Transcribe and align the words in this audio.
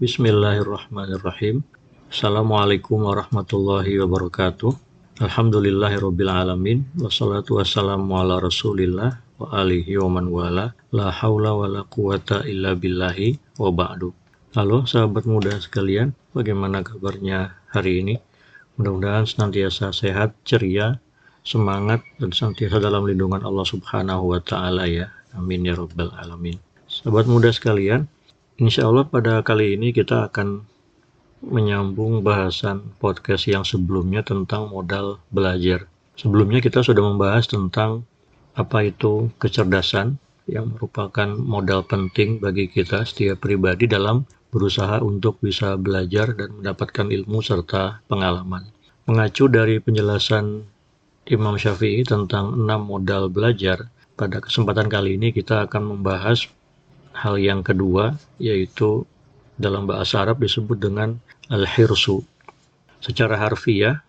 Bismillahirrahmanirrahim. 0.00 1.60
Assalamualaikum 2.08 3.04
warahmatullahi 3.04 4.00
wabarakatuh. 4.00 4.72
Alhamdulillahirrabbilalamin. 5.20 7.04
Wassalatu 7.04 7.60
wassalamu 7.60 8.08
ala 8.16 8.40
rasulillah 8.40 9.20
wa 9.36 9.46
alihi 9.52 10.00
wa 10.00 10.08
man 10.08 10.32
wala. 10.32 10.72
La 10.96 11.12
hawla 11.12 11.52
wa 11.52 11.68
la 11.68 11.84
quwata 11.84 12.48
illa 12.48 12.72
billahi 12.72 13.60
wa 13.60 13.68
ba'du. 13.68 14.16
Halo 14.56 14.88
sahabat 14.88 15.28
muda 15.28 15.60
sekalian, 15.60 16.16
bagaimana 16.32 16.80
kabarnya 16.80 17.60
hari 17.68 18.00
ini? 18.00 18.16
Mudah-mudahan 18.80 19.28
senantiasa 19.28 19.92
sehat, 19.92 20.32
ceria, 20.48 20.96
semangat, 21.44 22.00
dan 22.16 22.32
senantiasa 22.32 22.80
dalam 22.80 23.04
lindungan 23.04 23.44
Allah 23.44 23.68
Subhanahu 23.68 24.32
wa 24.32 24.40
Ta'ala 24.40 24.88
ya. 24.88 25.12
Amin 25.36 25.68
ya 25.68 25.76
Rabbal 25.76 26.08
'Alamin. 26.16 26.56
Sahabat 26.88 27.28
muda 27.28 27.52
sekalian, 27.52 28.08
Insya 28.60 28.92
Allah 28.92 29.08
pada 29.08 29.40
kali 29.40 29.72
ini 29.72 29.88
kita 29.88 30.28
akan 30.28 30.68
menyambung 31.40 32.20
bahasan 32.20 32.92
podcast 33.00 33.48
yang 33.48 33.64
sebelumnya 33.64 34.20
tentang 34.20 34.68
modal 34.68 35.16
belajar. 35.32 35.88
Sebelumnya 36.12 36.60
kita 36.60 36.84
sudah 36.84 37.00
membahas 37.00 37.48
tentang 37.48 38.04
apa 38.52 38.84
itu 38.84 39.32
kecerdasan 39.40 40.20
yang 40.44 40.76
merupakan 40.76 41.40
modal 41.40 41.88
penting 41.88 42.36
bagi 42.36 42.68
kita 42.68 43.08
setiap 43.08 43.40
pribadi 43.40 43.88
dalam 43.88 44.28
berusaha 44.52 45.00
untuk 45.00 45.40
bisa 45.40 45.80
belajar 45.80 46.36
dan 46.36 46.60
mendapatkan 46.60 47.08
ilmu 47.08 47.40
serta 47.40 48.04
pengalaman. 48.12 48.68
Mengacu 49.08 49.48
dari 49.48 49.80
penjelasan 49.80 50.68
Imam 51.32 51.56
Syafi'i 51.56 52.04
tentang 52.04 52.60
enam 52.60 52.84
modal 52.84 53.32
belajar, 53.32 53.88
pada 54.20 54.36
kesempatan 54.44 54.92
kali 54.92 55.16
ini 55.16 55.32
kita 55.32 55.64
akan 55.64 55.96
membahas 55.96 56.44
hal 57.14 57.36
yang 57.38 57.60
kedua 57.66 58.16
yaitu 58.38 59.04
dalam 59.60 59.84
bahasa 59.84 60.24
Arab 60.24 60.40
disebut 60.40 60.80
dengan 60.80 61.20
al-hirsu. 61.52 62.24
Secara 63.00 63.36
harfiah, 63.36 64.00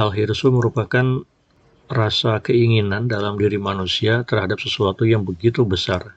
al-hirsu 0.00 0.48
merupakan 0.48 1.24
rasa 1.88 2.40
keinginan 2.44 3.08
dalam 3.08 3.40
diri 3.40 3.56
manusia 3.56 4.24
terhadap 4.24 4.60
sesuatu 4.60 5.08
yang 5.08 5.24
begitu 5.24 5.64
besar. 5.64 6.16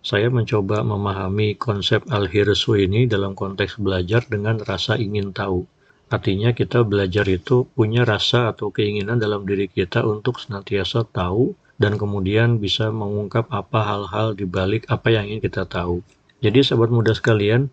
Saya 0.00 0.32
mencoba 0.32 0.80
memahami 0.80 1.60
konsep 1.60 2.00
al-hirsu 2.08 2.78
ini 2.78 3.04
dalam 3.04 3.36
konteks 3.36 3.76
belajar 3.76 4.24
dengan 4.24 4.56
rasa 4.62 4.96
ingin 4.96 5.34
tahu. 5.36 5.66
Artinya 6.10 6.50
kita 6.56 6.82
belajar 6.82 7.28
itu 7.28 7.68
punya 7.70 8.02
rasa 8.02 8.50
atau 8.50 8.74
keinginan 8.74 9.20
dalam 9.20 9.46
diri 9.46 9.70
kita 9.70 10.02
untuk 10.02 10.42
senantiasa 10.42 11.06
tahu 11.06 11.54
dan 11.80 11.96
kemudian 11.96 12.60
bisa 12.60 12.92
mengungkap 12.92 13.48
apa 13.48 13.80
hal-hal 13.80 14.36
di 14.36 14.44
balik 14.44 14.84
apa 14.92 15.08
yang 15.08 15.24
ingin 15.24 15.48
kita 15.48 15.64
tahu. 15.64 16.04
Jadi 16.44 16.60
sahabat 16.60 16.92
muda 16.92 17.16
sekalian, 17.16 17.72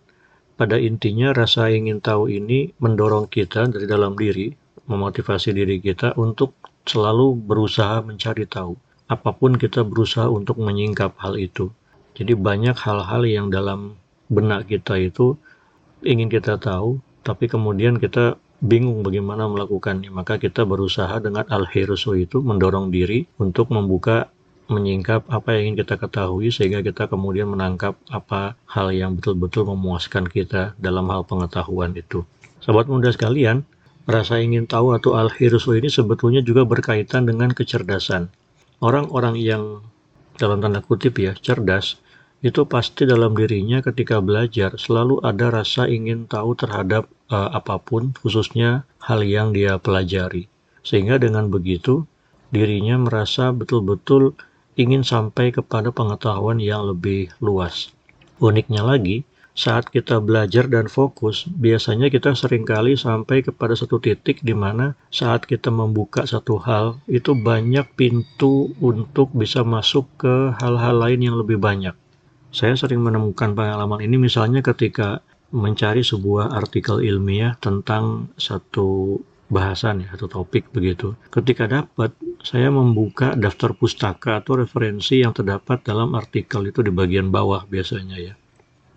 pada 0.55 0.79
intinya 0.79 1.35
rasa 1.35 1.67
ingin 1.69 1.99
tahu 1.99 2.31
ini 2.31 2.71
mendorong 2.79 3.27
kita 3.27 3.67
dari 3.67 3.83
dalam 3.83 4.15
diri, 4.15 4.55
memotivasi 4.87 5.51
diri 5.51 5.83
kita 5.83 6.15
untuk 6.15 6.55
selalu 6.87 7.35
berusaha 7.35 7.99
mencari 7.99 8.47
tahu. 8.47 8.79
Apa 9.11 9.35
pun 9.35 9.59
kita 9.59 9.83
berusaha 9.83 10.31
untuk 10.31 10.59
menyingkap 10.63 11.19
hal 11.19 11.35
itu. 11.35 11.67
Jadi 12.15 12.33
banyak 12.33 12.79
hal-hal 12.79 13.27
yang 13.27 13.51
dalam 13.51 13.99
benak 14.31 14.71
kita 14.71 14.99
itu 14.99 15.35
ingin 16.01 16.31
kita 16.31 16.55
tahu, 16.55 16.99
tapi 17.27 17.51
kemudian 17.51 17.99
kita 17.99 18.39
bingung 18.57 19.05
bagaimana 19.05 19.45
melakukannya, 19.45 20.09
maka 20.09 20.41
kita 20.41 20.65
berusaha 20.65 21.21
dengan 21.21 21.45
al-hirsu 21.45 22.17
itu 22.17 22.41
mendorong 22.41 22.89
diri 22.89 23.29
untuk 23.37 23.69
membuka 23.69 24.33
menyingkap 24.67 25.23
apa 25.31 25.55
yang 25.55 25.71
ingin 25.71 25.87
kita 25.87 25.95
ketahui 25.95 26.51
sehingga 26.51 26.83
kita 26.83 27.07
kemudian 27.07 27.47
menangkap 27.47 27.95
apa 28.11 28.59
hal 28.67 28.91
yang 28.91 29.15
betul-betul 29.15 29.63
memuaskan 29.63 30.27
kita 30.27 30.75
dalam 30.75 31.07
hal 31.07 31.23
pengetahuan 31.23 31.95
itu. 31.95 32.27
Sahabat 32.59 32.91
muda 32.91 33.07
sekalian, 33.13 33.63
rasa 34.03 34.43
ingin 34.43 34.67
tahu 34.67 34.91
atau 34.91 35.15
al-hirsu 35.15 35.79
ini 35.79 35.87
sebetulnya 35.87 36.43
juga 36.43 36.67
berkaitan 36.67 37.23
dengan 37.23 37.55
kecerdasan. 37.55 38.27
Orang-orang 38.83 39.39
yang 39.39 39.63
dalam 40.35 40.59
tanda 40.59 40.83
kutip 40.83 41.17
ya 41.17 41.33
cerdas 41.33 41.97
itu 42.45 42.69
pasti 42.69 43.09
dalam 43.09 43.33
dirinya 43.33 43.81
ketika 43.81 44.21
belajar 44.21 44.77
selalu 44.77 45.17
ada 45.25 45.49
rasa 45.49 45.89
ingin 45.89 46.29
tahu 46.29 46.53
terhadap 46.53 47.09
uh, 47.33 47.49
apa 47.49 47.81
pun, 47.81 48.13
khususnya 48.21 48.85
hal 49.01 49.25
yang 49.25 49.57
dia 49.57 49.81
pelajari. 49.81 50.45
Sehingga 50.85 51.17
dengan 51.17 51.49
begitu, 51.49 52.05
dirinya 52.53 53.01
merasa 53.01 53.49
betul-betul 53.49 54.37
ingin 54.77 55.01
sampai 55.01 55.49
kepada 55.49 55.89
pengetahuan 55.89 56.61
yang 56.61 56.85
lebih 56.85 57.33
luas. 57.41 57.89
Uniknya 58.37 58.85
lagi, 58.85 59.25
saat 59.57 59.89
kita 59.89 60.21
belajar 60.21 60.69
dan 60.69 60.85
fokus, 60.85 61.49
biasanya 61.49 62.13
kita 62.13 62.37
sering 62.37 62.61
kali 62.61 62.93
sampai 62.93 63.41
kepada 63.41 63.73
satu 63.73 63.97
titik 63.97 64.45
di 64.45 64.53
mana 64.53 64.93
saat 65.09 65.49
kita 65.49 65.73
membuka 65.73 66.29
satu 66.29 66.61
hal, 66.61 67.01
itu 67.09 67.33
banyak 67.33 67.89
pintu 67.97 68.69
untuk 68.77 69.33
bisa 69.33 69.65
masuk 69.65 70.05
ke 70.21 70.53
hal-hal 70.61 71.01
lain 71.01 71.25
yang 71.25 71.41
lebih 71.41 71.57
banyak. 71.57 71.97
Saya 72.57 72.73
sering 72.73 73.05
menemukan 73.05 73.53
pengalaman 73.53 74.01
ini 74.01 74.17
misalnya 74.17 74.65
ketika 74.65 75.21
mencari 75.53 76.01
sebuah 76.01 76.57
artikel 76.57 77.05
ilmiah 77.05 77.53
tentang 77.61 78.33
satu 78.33 79.21
bahasan 79.53 80.09
ya, 80.09 80.17
atau 80.17 80.25
topik 80.25 80.73
begitu. 80.73 81.13
Ketika 81.29 81.69
dapat, 81.69 82.17
saya 82.41 82.73
membuka 82.73 83.37
daftar 83.37 83.77
pustaka 83.77 84.41
atau 84.41 84.57
referensi 84.57 85.21
yang 85.21 85.37
terdapat 85.37 85.85
dalam 85.85 86.17
artikel 86.17 86.65
itu 86.65 86.81
di 86.81 86.89
bagian 86.89 87.29
bawah 87.29 87.69
biasanya 87.69 88.17
ya. 88.17 88.33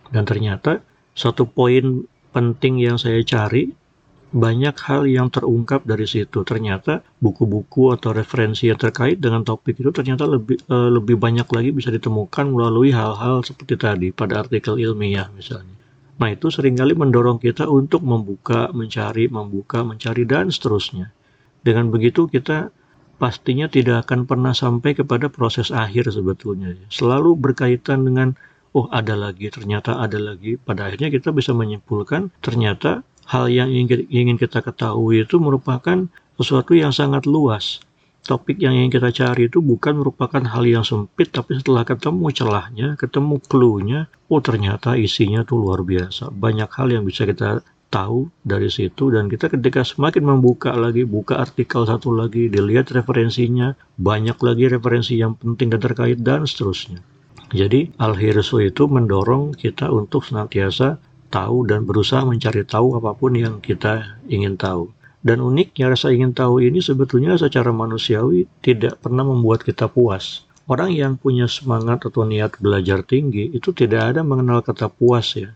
Dan 0.08 0.24
ternyata 0.24 0.80
satu 1.12 1.44
poin 1.44 2.08
penting 2.32 2.80
yang 2.80 2.96
saya 2.96 3.20
cari 3.28 3.68
banyak 4.30 4.78
hal 4.86 5.10
yang 5.10 5.26
terungkap 5.28 5.82
dari 5.82 6.06
situ. 6.06 6.46
Ternyata 6.46 7.02
buku-buku 7.18 7.90
atau 7.90 8.14
referensi 8.14 8.70
yang 8.70 8.78
terkait 8.78 9.18
dengan 9.18 9.42
topik 9.42 9.82
itu 9.82 9.90
ternyata 9.90 10.26
lebih 10.26 10.62
uh, 10.70 10.90
lebih 10.90 11.18
banyak 11.18 11.46
lagi 11.50 11.70
bisa 11.74 11.90
ditemukan 11.90 12.46
melalui 12.46 12.94
hal-hal 12.94 13.42
seperti 13.42 13.74
tadi 13.74 14.08
pada 14.14 14.46
artikel 14.46 14.78
ilmiah 14.78 15.26
misalnya. 15.34 15.74
Nah 16.20 16.28
itu 16.30 16.52
sering 16.52 16.76
kali 16.76 16.92
mendorong 16.94 17.40
kita 17.40 17.66
untuk 17.66 18.04
membuka, 18.04 18.68
mencari, 18.70 19.26
membuka, 19.32 19.82
mencari 19.82 20.28
dan 20.28 20.52
seterusnya. 20.52 21.10
Dengan 21.64 21.88
begitu 21.88 22.28
kita 22.28 22.70
pastinya 23.20 23.68
tidak 23.68 24.08
akan 24.08 24.24
pernah 24.24 24.52
sampai 24.56 24.94
kepada 24.96 25.32
proses 25.32 25.72
akhir 25.72 26.12
sebetulnya. 26.12 26.76
Selalu 26.92 27.36
berkaitan 27.36 28.04
dengan 28.04 28.36
oh 28.76 28.86
ada 28.92 29.16
lagi, 29.18 29.50
ternyata 29.50 29.98
ada 29.98 30.16
lagi. 30.16 30.54
Pada 30.60 30.88
akhirnya 30.88 31.08
kita 31.10 31.34
bisa 31.34 31.56
menyimpulkan 31.56 32.30
ternyata 32.44 33.02
hal 33.30 33.46
yang 33.46 33.70
ingin 33.70 34.34
kita 34.34 34.58
ketahui 34.58 35.22
itu 35.22 35.38
merupakan 35.38 36.10
sesuatu 36.34 36.74
yang 36.74 36.90
sangat 36.90 37.30
luas. 37.30 37.78
Topik 38.20 38.60
yang 38.60 38.76
ingin 38.76 38.92
kita 38.92 39.10
cari 39.14 39.48
itu 39.48 39.64
bukan 39.64 39.96
merupakan 40.02 40.42
hal 40.44 40.66
yang 40.66 40.84
sempit, 40.84 41.32
tapi 41.32 41.56
setelah 41.56 41.88
ketemu 41.88 42.26
celahnya, 42.34 42.88
ketemu 43.00 43.40
clue-nya, 43.40 44.10
oh 44.28 44.42
ternyata 44.44 44.98
isinya 44.98 45.40
tuh 45.46 45.62
luar 45.62 45.86
biasa. 45.86 46.28
Banyak 46.28 46.68
hal 46.68 46.92
yang 46.92 47.06
bisa 47.08 47.24
kita 47.24 47.64
tahu 47.90 48.30
dari 48.44 48.70
situ 48.70 49.10
dan 49.10 49.26
kita 49.26 49.50
ketika 49.50 49.82
semakin 49.82 50.36
membuka 50.36 50.70
lagi, 50.76 51.08
buka 51.08 51.40
artikel 51.40 51.88
satu 51.88 52.12
lagi, 52.12 52.52
dilihat 52.52 52.92
referensinya, 52.92 53.72
banyak 53.96 54.36
lagi 54.36 54.68
referensi 54.68 55.16
yang 55.16 55.34
penting 55.38 55.72
dan 55.72 55.80
terkait 55.80 56.18
dan 56.20 56.44
seterusnya. 56.44 57.00
Jadi 57.50 57.90
Al-Hirsu 57.98 58.62
itu 58.62 58.86
mendorong 58.86 59.58
kita 59.58 59.90
untuk 59.90 60.22
senantiasa 60.22 61.02
tahu 61.30 61.64
dan 61.64 61.86
berusaha 61.86 62.26
mencari 62.26 62.66
tahu 62.66 62.98
apa 62.98 63.14
pun 63.14 63.38
yang 63.38 63.62
kita 63.62 64.20
ingin 64.26 64.58
tahu. 64.58 64.90
Dan 65.20 65.38
uniknya 65.44 65.92
rasa 65.92 66.10
ingin 66.10 66.34
tahu 66.34 66.64
ini 66.64 66.82
sebetulnya 66.82 67.36
secara 67.38 67.70
manusiawi 67.70 68.48
tidak 68.64 68.98
pernah 68.98 69.22
membuat 69.22 69.62
kita 69.62 69.86
puas. 69.86 70.48
Orang 70.70 70.94
yang 70.94 71.18
punya 71.20 71.50
semangat 71.50 72.06
atau 72.06 72.22
niat 72.24 72.56
belajar 72.58 73.02
tinggi 73.02 73.50
itu 73.52 73.74
tidak 73.74 74.14
ada 74.14 74.22
mengenal 74.22 74.62
kata 74.64 74.88
puas 74.88 75.34
ya. 75.36 75.52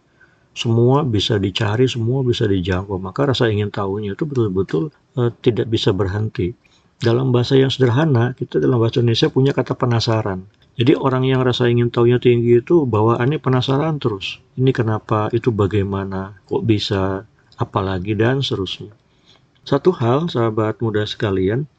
Semua 0.55 1.03
bisa 1.03 1.35
dicari, 1.35 1.91
semua 1.91 2.23
bisa 2.23 2.47
dijangkau. 2.47 2.99
Maka 3.03 3.35
rasa 3.35 3.50
ingin 3.50 3.75
tahunya 3.75 4.15
itu 4.15 4.23
betul-betul 4.23 4.94
uh, 5.19 5.31
tidak 5.43 5.67
bisa 5.67 5.91
berhenti. 5.91 6.55
Dalam 6.99 7.35
bahasa 7.35 7.59
yang 7.59 7.75
sederhana, 7.75 8.38
kita 8.38 8.62
dalam 8.62 8.79
bahasa 8.79 9.03
Indonesia 9.03 9.29
punya 9.32 9.50
kata 9.50 9.75
penasaran. 9.75 10.47
Jadi 10.75 10.99
orang 10.99 11.23
yang 11.23 11.47
rasa 11.47 11.71
ingin 11.71 11.94
tahunya 11.94 12.19
tinggi 12.19 12.59
itu 12.59 12.82
bawaannya 12.82 13.38
penasaran 13.38 14.03
terus. 14.03 14.43
Ini 14.59 14.75
kenapa, 14.75 15.31
itu 15.31 15.55
bagaimana, 15.55 16.35
kok 16.50 16.67
bisa, 16.67 17.23
apalagi 17.55 18.19
dan 18.19 18.43
seterusnya. 18.43 18.91
Satu 19.62 19.94
hal 19.94 20.26
sahabat 20.26 20.82
muda 20.82 21.06
sekalian, 21.06 21.71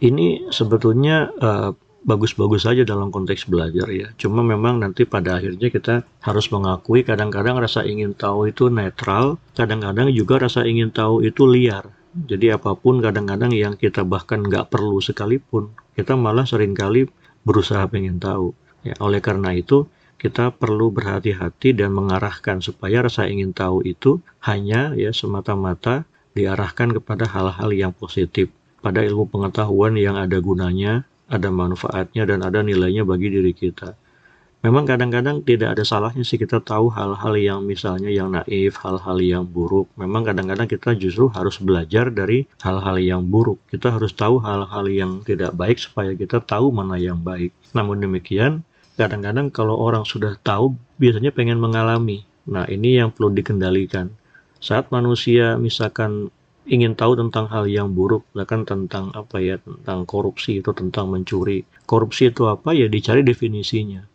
ini 0.00 0.48
sebetulnya 0.48 1.28
eh, 1.38 1.70
bagus-bagus 2.08 2.64
saja 2.64 2.88
dalam 2.88 3.12
konteks 3.12 3.44
belajar 3.52 3.84
ya. 3.92 4.08
Cuma 4.16 4.40
memang 4.40 4.80
nanti 4.80 5.04
pada 5.04 5.36
akhirnya 5.36 5.68
kita 5.68 5.94
harus 6.24 6.48
mengakui 6.48 7.04
kadang-kadang 7.04 7.60
rasa 7.60 7.84
ingin 7.84 8.16
tahu 8.16 8.48
itu 8.48 8.72
netral, 8.72 9.36
kadang-kadang 9.52 10.08
juga 10.14 10.40
rasa 10.48 10.64
ingin 10.64 10.88
tahu 10.88 11.20
itu 11.26 11.44
liar. 11.44 11.84
Jadi 12.16 12.50
apa 12.50 12.72
pun 12.74 13.04
kadang-kadang 13.04 13.52
yang 13.52 13.76
kita 13.76 14.02
bahkan 14.02 14.40
nggak 14.40 14.72
perlu 14.72 14.98
sekalipun, 14.98 15.70
kita 15.94 16.16
malah 16.16 16.48
sering 16.48 16.72
kali 16.72 17.06
berusaha 17.48 17.88
pengen 17.88 18.20
tahu. 18.20 18.52
Ya, 18.84 18.92
oleh 19.00 19.24
karena 19.24 19.56
itu, 19.56 19.88
kita 20.20 20.52
perlu 20.52 20.92
berhati-hati 20.92 21.72
dan 21.72 21.96
mengarahkan 21.96 22.60
supaya 22.60 23.06
rasa 23.06 23.24
ingin 23.24 23.56
tahu 23.56 23.80
itu 23.88 24.20
hanya 24.44 24.92
ya 24.92 25.14
semata-mata 25.14 26.04
diarahkan 26.36 26.92
kepada 27.00 27.24
hal-hal 27.24 27.70
yang 27.72 27.92
positif, 27.96 28.52
pada 28.84 29.00
ilmu 29.00 29.30
pengetahuan 29.32 29.96
yang 29.96 30.20
ada 30.20 30.36
gunanya, 30.38 31.08
ada 31.30 31.48
manfaatnya 31.48 32.28
dan 32.28 32.44
ada 32.44 32.60
nilainya 32.60 33.02
bagi 33.08 33.32
diri 33.32 33.56
kita. 33.56 33.96
Memang 34.58 34.90
kadang-kadang 34.90 35.46
tidak 35.46 35.78
ada 35.78 35.86
salahnya 35.86 36.26
sih 36.26 36.34
kita 36.34 36.58
tahu 36.58 36.90
hal-hal 36.90 37.34
yang 37.38 37.62
misalnya 37.62 38.10
yang 38.10 38.34
naif, 38.34 38.74
hal-hal 38.82 39.22
yang 39.22 39.46
buruk. 39.46 39.86
Memang 39.94 40.26
kadang-kadang 40.26 40.66
kita 40.66 40.98
justru 40.98 41.30
harus 41.30 41.62
belajar 41.62 42.10
dari 42.10 42.42
hal-hal 42.66 42.98
yang 42.98 43.22
buruk. 43.22 43.62
Kita 43.70 43.94
harus 43.94 44.10
tahu 44.18 44.42
hal-hal 44.42 44.90
yang 44.90 45.22
tidak 45.22 45.54
baik 45.54 45.78
supaya 45.78 46.10
kita 46.18 46.42
tahu 46.42 46.74
mana 46.74 46.98
yang 46.98 47.22
baik. 47.22 47.54
Namun 47.70 48.02
demikian, 48.02 48.66
kadang-kadang 48.98 49.54
kalau 49.54 49.78
orang 49.78 50.02
sudah 50.02 50.34
tahu 50.42 50.74
biasanya 50.98 51.30
pengen 51.30 51.62
mengalami. 51.62 52.26
Nah, 52.50 52.66
ini 52.66 52.98
yang 52.98 53.14
perlu 53.14 53.30
dikendalikan. 53.30 54.10
Saat 54.58 54.90
manusia 54.90 55.54
misalkan 55.54 56.34
ingin 56.66 56.98
tahu 56.98 57.14
tentang 57.14 57.46
hal 57.46 57.70
yang 57.70 57.94
buruk, 57.94 58.26
bahkan 58.34 58.66
tentang 58.66 59.14
apa 59.14 59.38
ya, 59.38 59.62
tentang 59.62 60.02
korupsi 60.02 60.58
itu 60.58 60.74
tentang 60.74 61.14
mencuri. 61.14 61.62
Korupsi 61.86 62.34
itu 62.34 62.50
apa 62.50 62.74
ya 62.74 62.90
dicari 62.90 63.22
definisinya. 63.22 64.07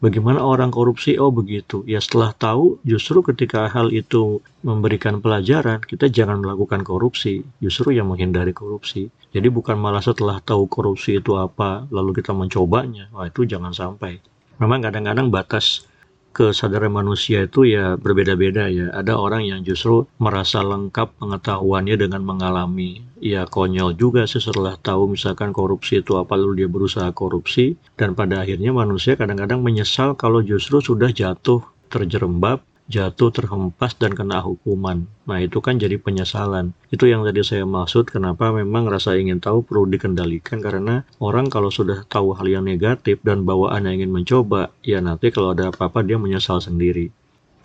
Bagaimana 0.00 0.40
orang 0.40 0.72
korupsi? 0.72 1.20
Oh 1.20 1.28
begitu. 1.28 1.84
Ya 1.84 2.00
setelah 2.00 2.32
tahu, 2.32 2.80
justru 2.88 3.20
ketika 3.20 3.68
hal 3.68 3.92
itu 3.92 4.40
memberikan 4.64 5.20
pelajaran, 5.20 5.84
kita 5.84 6.08
jangan 6.08 6.40
melakukan 6.40 6.80
korupsi. 6.80 7.44
Justru 7.60 7.92
yang 7.92 8.08
menghindari 8.08 8.56
korupsi. 8.56 9.12
Jadi 9.28 9.52
bukan 9.52 9.76
malah 9.76 10.00
setelah 10.00 10.40
tahu 10.40 10.72
korupsi 10.72 11.20
itu 11.20 11.36
apa, 11.36 11.84
lalu 11.92 12.16
kita 12.16 12.32
mencobanya. 12.32 13.12
Wah 13.12 13.28
itu 13.28 13.44
jangan 13.44 13.76
sampai. 13.76 14.24
Memang 14.56 14.80
kadang-kadang 14.80 15.28
batas 15.28 15.84
kesadaran 16.30 16.94
manusia 16.94 17.44
itu 17.44 17.66
ya 17.66 17.98
berbeda-beda 17.98 18.70
ya. 18.70 18.90
Ada 18.94 19.18
orang 19.18 19.46
yang 19.46 19.60
justru 19.66 20.06
merasa 20.22 20.62
lengkap 20.62 21.18
pengetahuannya 21.18 21.96
dengan 21.98 22.22
mengalami. 22.22 23.02
Ya 23.20 23.44
konyol 23.44 23.98
juga 23.98 24.24
sih 24.24 24.40
setelah 24.40 24.78
tahu 24.80 25.12
misalkan 25.12 25.52
korupsi 25.52 26.00
itu 26.00 26.16
apa 26.16 26.38
lalu 26.38 26.64
dia 26.64 26.68
berusaha 26.70 27.10
korupsi 27.12 27.76
dan 28.00 28.16
pada 28.16 28.40
akhirnya 28.40 28.72
manusia 28.72 29.18
kadang-kadang 29.18 29.60
menyesal 29.60 30.16
kalau 30.16 30.40
justru 30.40 30.80
sudah 30.80 31.12
jatuh 31.12 31.60
terjerembab 31.92 32.64
jatuh 32.90 33.30
terhempas 33.30 33.94
dan 33.94 34.18
kena 34.18 34.42
hukuman. 34.42 35.06
Nah 35.30 35.38
itu 35.38 35.62
kan 35.62 35.78
jadi 35.78 35.94
penyesalan. 36.02 36.74
Itu 36.90 37.06
yang 37.06 37.22
tadi 37.22 37.46
saya 37.46 37.62
maksud 37.62 38.10
kenapa 38.10 38.50
memang 38.50 38.90
rasa 38.90 39.14
ingin 39.14 39.38
tahu 39.38 39.62
perlu 39.62 39.86
dikendalikan 39.86 40.58
karena 40.58 41.06
orang 41.22 41.46
kalau 41.46 41.70
sudah 41.70 42.02
tahu 42.10 42.34
hal 42.34 42.50
yang 42.50 42.66
negatif 42.66 43.22
dan 43.22 43.46
bawaannya 43.46 44.02
ingin 44.02 44.10
mencoba, 44.10 44.74
ya 44.82 44.98
nanti 44.98 45.30
kalau 45.30 45.54
ada 45.54 45.70
apa-apa 45.70 46.02
dia 46.02 46.18
menyesal 46.18 46.58
sendiri. 46.58 47.14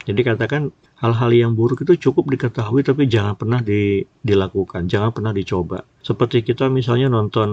Jadi 0.06 0.22
katakan 0.22 0.70
hal-hal 1.02 1.34
yang 1.34 1.52
buruk 1.58 1.82
itu 1.82 1.98
cukup 1.98 2.30
diketahui 2.30 2.86
tapi 2.86 3.10
jangan 3.10 3.34
pernah 3.34 3.60
di, 3.66 4.06
dilakukan, 4.22 4.86
jangan 4.86 5.10
pernah 5.10 5.34
dicoba. 5.34 5.82
Seperti 6.06 6.46
kita 6.46 6.70
misalnya 6.70 7.10
nonton 7.10 7.50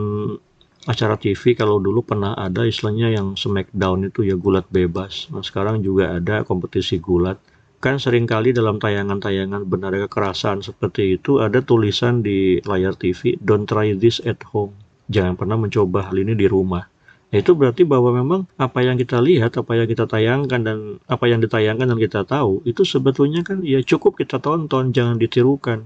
acara 0.84 1.14
TV 1.14 1.54
kalau 1.54 1.78
dulu 1.78 2.02
pernah 2.02 2.34
ada 2.34 2.66
istilahnya 2.66 3.14
yang 3.14 3.38
smackdown 3.38 4.12
itu 4.12 4.28
ya 4.28 4.36
gulat 4.36 4.69
bebas. 4.69 5.32
Nah 5.32 5.40
sekarang 5.40 5.80
juga 5.80 6.12
ada 6.19 6.44
kompetisi 6.44 7.00
gulat 7.00 7.40
kan 7.82 7.99
sering 7.99 8.31
kali 8.31 8.55
dalam 8.55 8.79
tayangan-tayangan 8.79 9.67
benar 9.67 9.90
kekerasan 10.06 10.62
seperti 10.62 11.19
itu 11.19 11.43
ada 11.43 11.58
tulisan 11.58 12.23
di 12.23 12.62
layar 12.62 12.94
TV 12.94 13.34
don't 13.43 13.67
try 13.67 13.90
this 13.99 14.23
at 14.23 14.38
home. 14.55 14.70
Jangan 15.11 15.34
pernah 15.34 15.58
mencoba 15.58 16.06
hal 16.06 16.17
ini 16.23 16.38
di 16.38 16.46
rumah. 16.46 16.87
Ya, 17.34 17.43
itu 17.43 17.58
berarti 17.58 17.82
bahwa 17.82 18.14
memang 18.14 18.40
apa 18.55 18.87
yang 18.87 18.94
kita 18.94 19.19
lihat 19.19 19.58
apa 19.58 19.75
yang 19.75 19.90
kita 19.90 20.06
tayangkan 20.06 20.61
dan 20.62 20.79
apa 21.11 21.25
yang 21.26 21.43
ditayangkan 21.43 21.90
dan 21.90 21.99
kita 21.99 22.23
tahu 22.23 22.62
itu 22.62 22.87
sebetulnya 22.87 23.43
kan 23.43 23.67
ya 23.67 23.82
cukup 23.82 24.14
kita 24.14 24.38
tonton 24.38 24.94
jangan 24.94 25.19
ditirukan. 25.19 25.82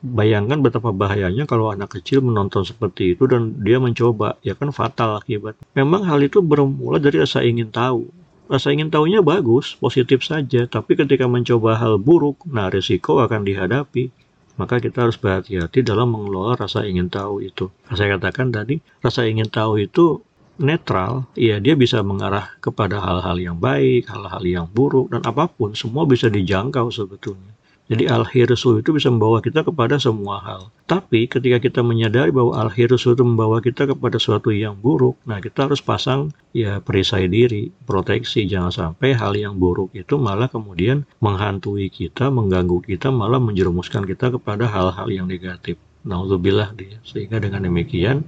Bayangkan 0.00 0.64
betapa 0.64 0.94
bahayanya 0.96 1.44
kalau 1.44 1.68
anak 1.68 1.98
kecil 1.98 2.24
menonton 2.24 2.64
seperti 2.64 3.18
itu 3.18 3.26
dan 3.26 3.58
dia 3.60 3.82
mencoba 3.82 4.38
ya 4.46 4.54
kan 4.54 4.70
fatal 4.70 5.18
akibat. 5.18 5.58
Memang 5.74 6.06
hal 6.06 6.22
itu 6.22 6.40
bermula 6.40 7.02
dari 7.02 7.20
rasa 7.20 7.42
ingin 7.42 7.68
tahu 7.74 8.19
Rasa 8.50 8.74
ingin 8.74 8.90
tahunya 8.90 9.22
bagus, 9.22 9.78
positif 9.78 10.26
saja, 10.26 10.66
tapi 10.66 10.98
ketika 10.98 11.30
mencoba 11.30 11.78
hal 11.78 12.02
buruk, 12.02 12.42
nah 12.50 12.66
risiko 12.66 13.22
akan 13.22 13.46
dihadapi. 13.46 14.10
Maka 14.58 14.82
kita 14.82 15.06
harus 15.06 15.14
berhati-hati 15.14 15.86
dalam 15.86 16.10
mengelola 16.10 16.58
rasa 16.58 16.82
ingin 16.82 17.06
tahu 17.06 17.46
itu. 17.46 17.70
Saya 17.94 18.18
katakan 18.18 18.50
tadi, 18.50 18.82
rasa 18.98 19.24
ingin 19.30 19.46
tahu 19.46 19.78
itu 19.86 20.18
netral, 20.58 21.30
ya 21.38 21.62
dia 21.62 21.78
bisa 21.78 22.02
mengarah 22.02 22.50
kepada 22.58 22.98
hal-hal 22.98 23.38
yang 23.38 23.56
baik, 23.56 24.10
hal-hal 24.10 24.42
yang 24.42 24.66
buruk, 24.66 25.14
dan 25.14 25.22
apa 25.22 25.46
pun, 25.46 25.72
semua 25.78 26.02
bisa 26.04 26.26
dijangkau 26.26 26.90
sebetulnya. 26.90 27.54
Jadi 27.90 28.06
al-hirsu 28.06 28.78
itu 28.78 28.94
bisa 28.94 29.10
membawa 29.10 29.42
kita 29.42 29.66
kepada 29.66 29.98
semua 29.98 30.38
hal. 30.38 30.70
Tapi 30.86 31.26
ketika 31.26 31.58
kita 31.58 31.82
menyadari 31.82 32.30
bahwa 32.30 32.54
al-hirsu 32.54 33.18
itu 33.18 33.26
membawa 33.26 33.58
kita 33.58 33.90
kepada 33.90 34.14
sesuatu 34.14 34.54
yang 34.54 34.78
buruk, 34.78 35.18
nah 35.26 35.42
kita 35.42 35.66
harus 35.66 35.82
pasang 35.82 36.30
ya 36.54 36.78
perisai 36.78 37.26
diri, 37.26 37.74
proteksi. 37.82 38.46
Jangan 38.46 38.70
sampai 38.70 39.18
hal 39.18 39.34
yang 39.34 39.58
buruk 39.58 39.90
itu 39.98 40.14
malah 40.22 40.46
kemudian 40.46 41.02
menghantui 41.18 41.90
kita, 41.90 42.30
mengganggu 42.30 42.78
kita, 42.86 43.10
malah 43.10 43.42
menjerumuskan 43.42 44.06
kita 44.06 44.38
kepada 44.38 44.70
hal-hal 44.70 45.10
yang 45.10 45.26
negatif. 45.26 45.74
Naudzubillah 46.06 46.72
dia. 46.78 47.02
Sehingga 47.02 47.42
dengan 47.42 47.66
demikian 47.66 48.22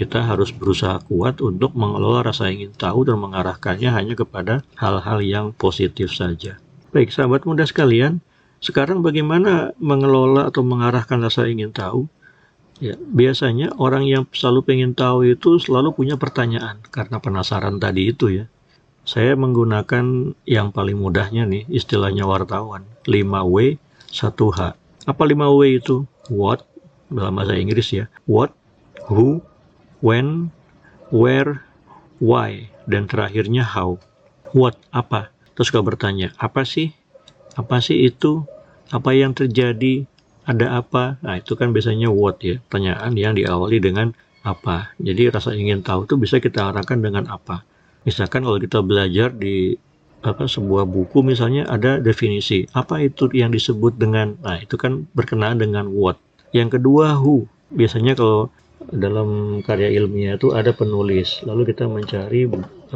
kita 0.00 0.24
harus 0.24 0.48
berusaha 0.50 0.98
kuat 1.06 1.44
untuk 1.44 1.76
mengelola 1.76 2.24
rasa 2.24 2.48
ingin 2.48 2.72
tahu 2.72 3.04
dan 3.04 3.20
mengarahkannya 3.20 3.92
hanya 3.92 4.16
kepada 4.16 4.64
hal-hal 4.80 5.20
yang 5.20 5.46
positif 5.54 6.10
saja. 6.10 6.56
Baik, 6.90 7.12
sahabat 7.14 7.46
muda 7.46 7.68
sekalian, 7.68 8.18
sekarang 8.64 9.04
bagaimana 9.04 9.76
mengelola 9.76 10.48
atau 10.48 10.64
mengarahkan 10.64 11.20
rasa 11.20 11.44
ingin 11.44 11.68
tahu? 11.68 12.08
Ya, 12.80 12.96
biasanya 12.96 13.76
orang 13.76 14.08
yang 14.08 14.24
selalu 14.32 14.64
ingin 14.72 14.96
tahu 14.96 15.28
itu 15.28 15.60
selalu 15.60 15.92
punya 15.92 16.16
pertanyaan 16.16 16.80
karena 16.88 17.20
penasaran 17.20 17.76
tadi 17.76 18.08
itu 18.08 18.32
ya. 18.32 18.44
Saya 19.04 19.36
menggunakan 19.36 20.32
yang 20.48 20.72
paling 20.72 20.96
mudahnya 20.96 21.44
nih, 21.44 21.68
istilahnya 21.68 22.24
wartawan. 22.24 22.88
5W, 23.04 23.76
1H. 24.08 24.60
Apa 25.04 25.22
5W 25.28 25.60
itu? 25.68 26.08
What, 26.32 26.64
dalam 27.12 27.36
bahasa 27.36 27.52
Inggris 27.60 27.92
ya. 27.92 28.08
What, 28.24 28.56
who, 29.12 29.44
when, 30.00 30.48
where, 31.12 31.60
why, 32.16 32.72
dan 32.88 33.04
terakhirnya 33.12 33.60
how. 33.60 34.00
What, 34.56 34.80
apa? 34.88 35.28
Terus 35.52 35.68
kau 35.68 35.84
bertanya, 35.84 36.32
apa 36.40 36.64
sih? 36.64 36.96
Apa 37.60 37.84
sih 37.84 38.08
itu? 38.08 38.48
Apa 38.90 39.10
yang 39.16 39.32
terjadi, 39.32 40.04
ada 40.44 40.80
apa. 40.80 41.16
Nah, 41.24 41.40
itu 41.40 41.56
kan 41.56 41.72
biasanya 41.72 42.12
what 42.12 42.40
ya, 42.44 42.60
pertanyaan 42.68 43.12
yang 43.16 43.32
diawali 43.36 43.80
dengan 43.80 44.12
apa. 44.44 44.92
Jadi 45.00 45.32
rasa 45.32 45.56
ingin 45.56 45.80
tahu 45.80 46.04
itu 46.04 46.20
bisa 46.20 46.36
kita 46.40 46.72
arahkan 46.72 47.00
dengan 47.00 47.24
apa. 47.32 47.64
Misalkan 48.04 48.44
kalau 48.44 48.60
kita 48.60 48.84
belajar 48.84 49.32
di 49.32 49.80
apa 50.24 50.48
sebuah 50.48 50.88
buku 50.88 51.20
misalnya 51.20 51.68
ada 51.68 52.00
definisi 52.00 52.64
apa 52.72 52.96
itu 53.04 53.28
yang 53.36 53.52
disebut 53.52 54.00
dengan 54.00 54.40
nah 54.40 54.56
itu 54.56 54.80
kan 54.80 55.04
berkenaan 55.12 55.60
dengan 55.60 55.92
what 55.92 56.16
yang 56.56 56.72
kedua 56.72 57.20
who 57.20 57.44
biasanya 57.68 58.16
kalau 58.16 58.48
dalam 58.88 59.60
karya 59.60 59.92
ilmiah 60.00 60.40
itu 60.40 60.56
ada 60.56 60.72
penulis 60.72 61.44
lalu 61.44 61.68
kita 61.76 61.84
mencari 61.84 62.48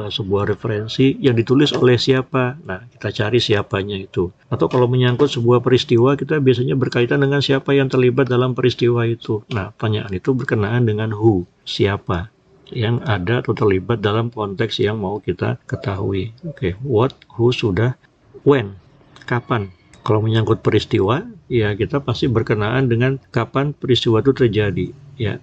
sebuah 0.07 0.55
referensi 0.55 1.19
yang 1.19 1.35
ditulis 1.35 1.75
oleh 1.75 1.99
siapa. 1.99 2.55
Nah 2.63 2.87
kita 2.95 3.11
cari 3.11 3.43
siapanya 3.43 3.99
itu. 3.99 4.31
Atau 4.47 4.71
kalau 4.71 4.87
menyangkut 4.87 5.35
sebuah 5.35 5.59
peristiwa 5.59 6.15
kita 6.15 6.39
biasanya 6.39 6.79
berkaitan 6.79 7.27
dengan 7.27 7.43
siapa 7.43 7.75
yang 7.75 7.91
terlibat 7.91 8.31
dalam 8.31 8.55
peristiwa 8.55 9.03
itu. 9.03 9.43
Nah 9.51 9.75
pertanyaan 9.75 10.15
itu 10.15 10.31
berkenaan 10.31 10.87
dengan 10.87 11.11
who 11.11 11.43
siapa 11.67 12.31
yang 12.71 13.03
ada 13.03 13.43
atau 13.43 13.57
terlibat 13.57 13.99
dalam 13.99 14.31
konteks 14.31 14.79
yang 14.79 15.03
mau 15.03 15.19
kita 15.19 15.59
ketahui. 15.67 16.31
Oke 16.47 16.55
okay. 16.55 16.73
what 16.87 17.19
who 17.35 17.51
sudah 17.51 17.99
when 18.47 18.79
kapan. 19.27 19.75
Kalau 20.07 20.23
menyangkut 20.23 20.63
peristiwa 20.63 21.27
ya 21.51 21.75
kita 21.75 22.01
pasti 22.01 22.31
berkenaan 22.31 22.87
dengan 22.87 23.19
kapan 23.35 23.75
peristiwa 23.75 24.23
itu 24.23 24.33
terjadi. 24.33 24.95
Ya 25.19 25.43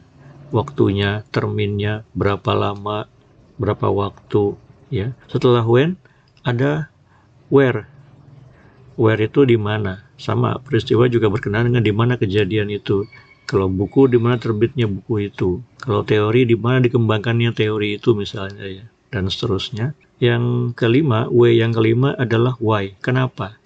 waktunya, 0.56 1.26
terminnya, 1.36 2.08
berapa 2.16 2.56
lama, 2.56 3.10
berapa 3.58 3.88
waktu, 3.92 4.56
ya. 4.92 5.12
Setelah 5.32 5.64
when 5.66 5.98
ada 6.46 6.90
where. 7.50 7.88
Where 8.96 9.20
itu 9.20 9.44
di 9.44 9.60
mana? 9.60 10.08
Sama 10.16 10.56
peristiwa 10.64 11.12
juga 11.12 11.28
berkenaan 11.28 11.68
dengan 11.68 11.84
di 11.84 11.92
mana 11.92 12.16
kejadian 12.16 12.72
itu. 12.72 13.04
Kalau 13.46 13.68
buku 13.68 14.08
di 14.08 14.18
mana 14.18 14.40
terbitnya 14.40 14.88
buku 14.88 15.30
itu. 15.30 15.60
Kalau 15.78 16.02
teori 16.08 16.48
di 16.48 16.56
mana 16.56 16.82
dikembangkannya 16.82 17.52
teori 17.52 18.00
itu 18.00 18.16
misalnya 18.16 18.64
ya. 18.66 18.86
Dan 19.12 19.28
seterusnya. 19.28 19.94
Yang 20.24 20.74
kelima, 20.80 21.28
W 21.28 21.52
yang 21.60 21.76
kelima 21.76 22.16
adalah 22.16 22.56
why. 22.64 22.96
Kenapa? 23.04 23.60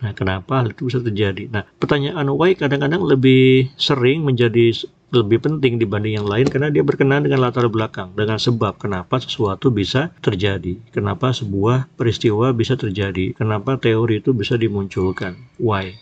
Nah, 0.00 0.16
kenapa 0.16 0.64
hal 0.64 0.72
itu 0.72 0.88
bisa 0.88 1.00
terjadi? 1.04 1.52
Nah, 1.52 1.68
pertanyaan 1.76 2.32
why 2.32 2.56
kadang-kadang 2.56 3.04
lebih 3.04 3.68
sering 3.76 4.24
menjadi 4.24 4.72
lebih 5.10 5.42
penting 5.42 5.76
dibanding 5.76 6.22
yang 6.22 6.26
lain 6.26 6.46
karena 6.46 6.70
dia 6.70 6.86
berkenaan 6.86 7.26
dengan 7.26 7.42
latar 7.42 7.66
belakang, 7.66 8.14
dengan 8.14 8.38
sebab 8.38 8.78
kenapa 8.78 9.18
sesuatu 9.18 9.68
bisa 9.74 10.14
terjadi, 10.22 10.78
kenapa 10.94 11.34
sebuah 11.34 11.90
peristiwa 11.98 12.54
bisa 12.54 12.78
terjadi, 12.78 13.34
kenapa 13.34 13.74
teori 13.76 14.22
itu 14.22 14.30
bisa 14.30 14.54
dimunculkan, 14.54 15.34
why, 15.58 15.98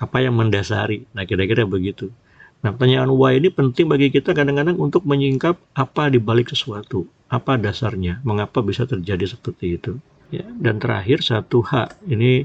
apa 0.00 0.16
yang 0.24 0.34
mendasari. 0.34 1.04
Nah, 1.12 1.28
kira-kira 1.28 1.68
begitu. 1.68 2.08
Nah, 2.64 2.74
pertanyaan 2.74 3.12
why 3.12 3.38
ini 3.38 3.52
penting 3.52 3.86
bagi 3.86 4.10
kita 4.10 4.34
kadang-kadang 4.34 4.80
untuk 4.80 5.04
menyingkap 5.06 5.60
apa 5.76 6.10
di 6.10 6.18
balik 6.18 6.50
sesuatu, 6.50 7.06
apa 7.28 7.54
dasarnya, 7.60 8.24
mengapa 8.24 8.64
bisa 8.64 8.88
terjadi 8.88 9.28
seperti 9.28 9.76
itu. 9.78 10.00
Ya, 10.32 10.44
dan 10.58 10.80
terakhir 10.80 11.20
satu 11.20 11.64
H 11.64 12.00
ini 12.08 12.44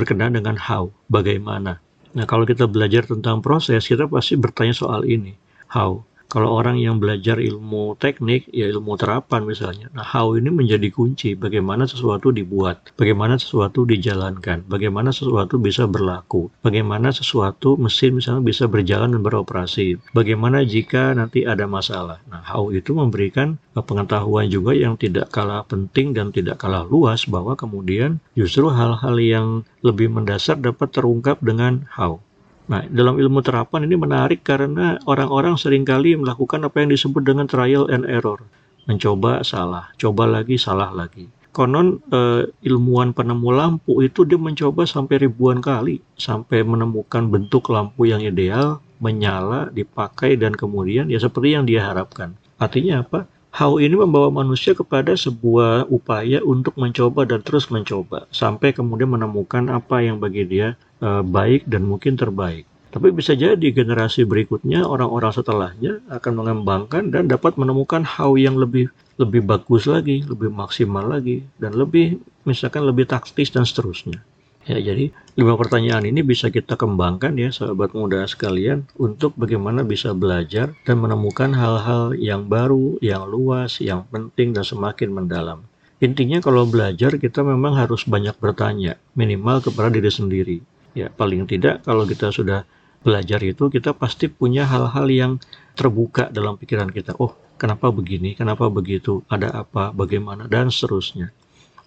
berkenaan 0.00 0.40
dengan 0.40 0.56
how, 0.56 0.88
bagaimana. 1.12 1.84
Nah, 2.16 2.24
kalau 2.24 2.48
kita 2.48 2.64
belajar 2.66 3.04
tentang 3.04 3.44
proses, 3.44 3.84
kita 3.84 4.08
pasti 4.08 4.34
bertanya 4.40 4.72
soal 4.72 5.04
ini, 5.04 5.36
how. 5.68 6.00
Kalau 6.30 6.54
orang 6.54 6.78
yang 6.78 7.02
belajar 7.02 7.42
ilmu 7.42 7.98
teknik, 7.98 8.46
ya 8.54 8.70
ilmu 8.70 8.94
terapan 8.94 9.42
misalnya. 9.42 9.90
Nah, 9.90 10.06
how 10.06 10.38
ini 10.38 10.46
menjadi 10.46 10.86
kunci 10.94 11.34
bagaimana 11.34 11.90
sesuatu 11.90 12.30
dibuat, 12.30 12.94
bagaimana 12.94 13.34
sesuatu 13.34 13.82
dijalankan, 13.82 14.62
bagaimana 14.70 15.10
sesuatu 15.10 15.58
bisa 15.58 15.90
berlaku, 15.90 16.46
bagaimana 16.62 17.10
sesuatu 17.10 17.74
mesin 17.74 18.22
misalnya 18.22 18.46
bisa 18.46 18.70
berjalan 18.70 19.10
dan 19.10 19.26
beroperasi, 19.26 19.98
bagaimana 20.14 20.62
jika 20.62 21.18
nanti 21.18 21.42
ada 21.42 21.66
masalah. 21.66 22.22
Nah, 22.30 22.46
how 22.46 22.70
itu 22.70 22.94
memberikan 22.94 23.58
pengetahuan 23.74 24.46
juga 24.46 24.70
yang 24.70 24.94
tidak 24.94 25.34
kalah 25.34 25.66
penting 25.66 26.14
dan 26.14 26.30
tidak 26.30 26.62
kalah 26.62 26.86
luas 26.86 27.26
bahwa 27.26 27.58
kemudian 27.58 28.22
justru 28.38 28.70
hal-hal 28.70 29.18
yang 29.18 29.46
lebih 29.82 30.06
mendasar 30.14 30.62
dapat 30.62 30.94
terungkap 30.94 31.42
dengan 31.42 31.90
how. 31.90 32.22
Nah, 32.70 32.86
dalam 32.86 33.18
ilmu 33.18 33.42
terapan 33.42 33.82
ini 33.82 33.98
menarik 33.98 34.46
karena 34.46 34.94
orang-orang 35.10 35.58
sering 35.58 35.82
kali 35.82 36.14
melakukan 36.14 36.62
apa 36.62 36.86
yang 36.86 36.94
disebut 36.94 37.26
dengan 37.26 37.50
trial 37.50 37.90
and 37.90 38.06
error. 38.06 38.38
Mencoba 38.86 39.42
salah, 39.42 39.90
coba 39.98 40.30
lagi, 40.30 40.54
salah 40.54 40.94
lagi. 40.94 41.26
Konon 41.50 41.98
eh, 42.14 42.46
ilmuwan 42.62 43.10
penemu 43.10 43.50
lampu 43.50 44.06
itu 44.06 44.22
dia 44.22 44.38
mencoba 44.38 44.86
sampai 44.86 45.26
ribuan 45.26 45.58
kali 45.58 45.98
sampai 46.14 46.62
menemukan 46.62 47.26
bentuk 47.26 47.74
lampu 47.74 48.06
yang 48.06 48.22
ideal, 48.22 48.78
menyala, 49.02 49.66
dipakai 49.74 50.38
dan 50.38 50.54
kemudian 50.54 51.10
ya 51.10 51.18
seperti 51.18 51.58
yang 51.58 51.66
dia 51.66 51.90
harapkan. 51.90 52.38
Artinya 52.54 53.02
apa? 53.02 53.26
How 53.50 53.82
ini 53.82 53.98
membawa 53.98 54.30
manusia 54.30 54.78
kepada 54.78 55.18
sebuah 55.18 55.90
upaya 55.90 56.38
untuk 56.46 56.78
mencoba 56.78 57.26
dan 57.26 57.42
terus 57.42 57.66
mencoba 57.66 58.30
sampai 58.30 58.70
kemudian 58.70 59.10
menemukan 59.10 59.66
apa 59.74 60.06
yang 60.06 60.22
bagi 60.22 60.46
dia 60.46 60.78
uh, 61.02 61.26
baik 61.26 61.66
dan 61.66 61.82
mungkin 61.82 62.14
terbaik. 62.14 62.62
Tapi 62.94 63.10
bisa 63.10 63.34
jadi 63.34 63.74
generasi 63.74 64.22
berikutnya 64.22 64.86
orang-orang 64.86 65.34
setelahnya 65.34 65.98
akan 66.10 66.32
mengembangkan 66.42 67.10
dan 67.10 67.26
dapat 67.26 67.58
menemukan 67.58 68.06
how 68.06 68.38
yang 68.38 68.54
lebih 68.54 68.90
lebih 69.18 69.42
bagus 69.42 69.84
lagi, 69.86 70.22
lebih 70.26 70.50
maksimal 70.50 71.10
lagi 71.10 71.42
dan 71.58 71.74
lebih 71.74 72.22
misalkan 72.46 72.86
lebih 72.86 73.10
taktis 73.10 73.50
dan 73.50 73.66
seterusnya. 73.66 74.22
Ya, 74.70 74.78
jadi 74.78 75.10
lima 75.34 75.58
pertanyaan 75.58 76.06
ini 76.06 76.22
bisa 76.22 76.46
kita 76.46 76.78
kembangkan 76.78 77.34
ya 77.34 77.50
sahabat 77.50 77.90
muda 77.90 78.22
sekalian 78.22 78.86
untuk 79.02 79.34
bagaimana 79.34 79.82
bisa 79.82 80.14
belajar 80.14 80.70
dan 80.86 81.02
menemukan 81.02 81.50
hal-hal 81.50 82.14
yang 82.14 82.46
baru, 82.46 82.94
yang 83.02 83.26
luas, 83.26 83.82
yang 83.82 84.06
penting 84.14 84.54
dan 84.54 84.62
semakin 84.62 85.10
mendalam. 85.10 85.66
Intinya 85.98 86.38
kalau 86.38 86.70
belajar 86.70 87.18
kita 87.18 87.42
memang 87.42 87.74
harus 87.74 88.06
banyak 88.06 88.38
bertanya, 88.38 88.94
minimal 89.18 89.58
kepada 89.58 89.90
diri 89.90 90.06
sendiri. 90.06 90.58
Ya, 90.94 91.10
paling 91.10 91.50
tidak 91.50 91.82
kalau 91.82 92.06
kita 92.06 92.30
sudah 92.30 92.62
belajar 93.02 93.42
itu 93.42 93.74
kita 93.74 93.90
pasti 93.98 94.30
punya 94.30 94.70
hal-hal 94.70 95.10
yang 95.10 95.32
terbuka 95.74 96.30
dalam 96.30 96.54
pikiran 96.54 96.94
kita. 96.94 97.18
Oh, 97.18 97.34
kenapa 97.58 97.90
begini? 97.90 98.38
Kenapa 98.38 98.70
begitu? 98.70 99.26
Ada 99.26 99.66
apa? 99.66 99.90
Bagaimana? 99.90 100.46
Dan 100.46 100.70
seterusnya. 100.70 101.34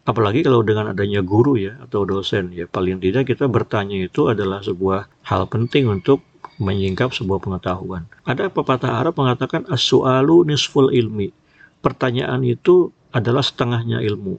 Apalagi 0.03 0.43
kalau 0.43 0.59
dengan 0.67 0.91
adanya 0.91 1.23
guru 1.23 1.55
ya 1.55 1.79
atau 1.79 2.03
dosen 2.03 2.51
ya 2.51 2.67
paling 2.67 2.99
tidak 2.99 3.23
kita 3.23 3.47
bertanya 3.47 4.03
itu 4.03 4.27
adalah 4.27 4.59
sebuah 4.59 5.07
hal 5.23 5.47
penting 5.47 5.87
untuk 5.87 6.19
menyingkap 6.59 7.15
sebuah 7.15 7.39
pengetahuan. 7.39 8.03
Ada 8.27 8.51
pepatah 8.51 8.99
Arab 8.99 9.15
mengatakan 9.15 9.63
as-su'alu 9.71 10.43
nisful 10.43 10.91
ilmi. 10.91 11.31
Pertanyaan 11.79 12.43
itu 12.43 12.91
adalah 13.15 13.39
setengahnya 13.39 14.03
ilmu. 14.03 14.35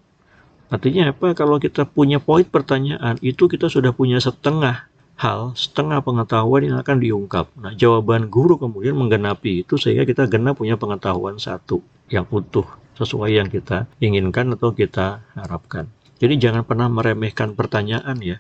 Artinya 0.69 1.17
apa? 1.17 1.33
Kalau 1.33 1.57
kita 1.57 1.89
punya 1.89 2.21
poin 2.21 2.45
pertanyaan, 2.45 3.17
itu 3.25 3.49
kita 3.49 3.73
sudah 3.73 3.97
punya 3.97 4.21
setengah 4.21 4.85
hal, 5.17 5.57
setengah 5.57 6.05
pengetahuan 6.05 6.67
yang 6.67 6.77
akan 6.77 7.01
diungkap. 7.01 7.47
Nah, 7.57 7.73
jawaban 7.73 8.29
guru 8.29 8.61
kemudian 8.61 8.99
menggenapi 9.01 9.65
itu 9.65 9.81
sehingga 9.81 10.05
kita 10.05 10.29
genap 10.29 10.61
punya 10.61 10.77
pengetahuan 10.77 11.41
satu 11.41 11.81
yang 12.13 12.29
utuh 12.31 12.67
sesuai 12.95 13.37
yang 13.39 13.49
kita 13.51 13.91
inginkan 13.99 14.55
atau 14.55 14.71
kita 14.71 15.23
harapkan. 15.35 15.91
Jadi 16.23 16.39
jangan 16.39 16.63
pernah 16.63 16.87
meremehkan 16.87 17.59
pertanyaan 17.59 18.17
ya. 18.23 18.39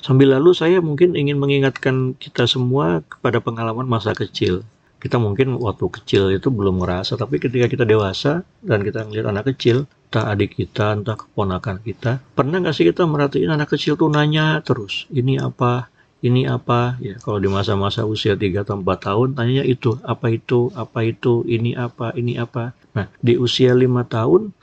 Sambil 0.00 0.36
lalu 0.36 0.52
saya 0.52 0.84
mungkin 0.84 1.16
ingin 1.16 1.40
mengingatkan 1.40 2.16
kita 2.20 2.44
semua 2.44 3.00
kepada 3.04 3.40
pengalaman 3.40 3.88
masa 3.88 4.12
kecil. 4.12 4.64
Kita 5.00 5.20
mungkin 5.20 5.60
waktu 5.60 5.84
kecil 6.00 6.32
itu 6.32 6.48
belum 6.48 6.80
merasa, 6.80 7.12
tapi 7.16 7.36
ketika 7.36 7.68
kita 7.68 7.84
dewasa 7.84 8.40
dan 8.64 8.80
kita 8.80 9.04
melihat 9.04 9.36
anak 9.36 9.52
kecil, 9.52 9.84
entah 10.08 10.32
adik 10.32 10.56
kita, 10.56 10.96
entah 10.96 11.20
keponakan 11.20 11.76
kita, 11.84 12.24
pernah 12.32 12.56
nggak 12.56 12.72
sih 12.72 12.88
kita 12.88 13.04
merhatiin 13.04 13.52
anak 13.52 13.68
kecil 13.76 14.00
tuh 14.00 14.08
nanya 14.08 14.64
terus, 14.64 15.04
ini 15.12 15.36
apa, 15.36 15.92
ini 16.24 16.48
apa? 16.48 16.96
Ya 17.04 17.20
kalau 17.20 17.36
di 17.36 17.52
masa-masa 17.52 18.08
usia 18.08 18.32
3 18.32 18.64
atau 18.64 18.80
4 18.80 18.88
tahun 18.96 19.28
tanyanya 19.36 19.64
itu 19.68 20.00
apa 20.00 20.32
itu 20.32 20.72
apa 20.72 21.04
itu 21.04 21.44
ini 21.44 21.76
apa 21.76 22.16
ini 22.16 22.40
apa. 22.40 22.72
Nah 22.96 23.12
di 23.20 23.36
usia 23.36 23.76
lima 23.76 24.08
tahun 24.08 24.56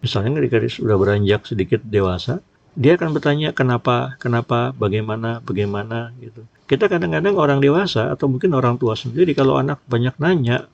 misalnya 0.00 0.40
ketika 0.40 0.64
sudah 0.72 0.96
beranjak 0.96 1.44
sedikit 1.44 1.84
dewasa 1.84 2.40
dia 2.72 2.96
akan 2.96 3.12
bertanya 3.12 3.52
kenapa 3.52 4.16
kenapa 4.16 4.72
bagaimana 4.72 5.44
bagaimana? 5.44 6.16
gitu. 6.24 6.48
Kita 6.64 6.88
kadang-kadang 6.88 7.36
orang 7.36 7.60
dewasa 7.60 8.08
atau 8.08 8.32
mungkin 8.32 8.56
orang 8.56 8.80
tua 8.80 8.96
sendiri 8.96 9.36
kalau 9.36 9.60
anak 9.60 9.84
banyak 9.84 10.16
nanya 10.16 10.64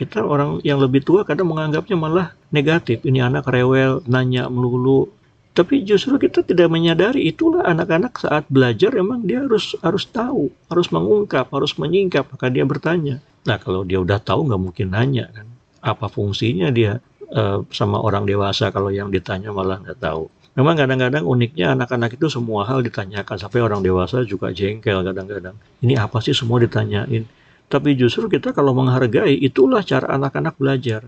kita 0.00 0.24
orang 0.24 0.58
yang 0.66 0.80
lebih 0.82 1.04
tua 1.04 1.22
kadang 1.22 1.52
menganggapnya 1.52 1.94
malah 1.94 2.26
negatif. 2.48 3.04
Ini 3.04 3.28
anak 3.28 3.46
rewel 3.46 4.00
nanya 4.08 4.48
melulu 4.48 5.12
tapi 5.54 5.86
justru 5.86 6.18
kita 6.18 6.42
tidak 6.42 6.66
menyadari 6.66 7.30
itulah 7.30 7.62
anak-anak 7.62 8.18
saat 8.18 8.42
belajar 8.50 8.90
emang 8.98 9.22
dia 9.22 9.46
harus 9.46 9.78
harus 9.86 10.02
tahu, 10.02 10.50
harus 10.66 10.90
mengungkap, 10.90 11.46
harus 11.46 11.78
menyingkap, 11.78 12.26
maka 12.26 12.50
dia 12.50 12.66
bertanya. 12.66 13.22
Nah 13.46 13.62
kalau 13.62 13.86
dia 13.86 14.02
udah 14.02 14.18
tahu 14.18 14.50
nggak 14.50 14.58
mungkin 14.58 14.90
nanya 14.90 15.30
kan, 15.30 15.46
apa 15.78 16.10
fungsinya 16.10 16.74
dia 16.74 16.98
uh, 17.30 17.62
sama 17.70 18.02
orang 18.02 18.26
dewasa 18.26 18.74
kalau 18.74 18.90
yang 18.90 19.14
ditanya 19.14 19.54
malah 19.54 19.78
nggak 19.78 20.02
tahu. 20.02 20.26
Memang 20.58 20.74
kadang-kadang 20.74 21.22
uniknya 21.22 21.74
anak-anak 21.78 22.18
itu 22.18 22.26
semua 22.26 22.66
hal 22.66 22.82
ditanyakan 22.82 23.38
sampai 23.38 23.62
orang 23.62 23.82
dewasa 23.82 24.26
juga 24.26 24.50
jengkel 24.50 25.06
kadang-kadang. 25.06 25.54
Ini 25.86 26.02
apa 26.02 26.18
sih 26.18 26.34
semua 26.34 26.58
ditanyain? 26.58 27.26
Tapi 27.70 27.94
justru 27.94 28.26
kita 28.26 28.50
kalau 28.50 28.74
menghargai 28.74 29.38
itulah 29.38 29.86
cara 29.86 30.18
anak-anak 30.18 30.58
belajar. 30.58 31.06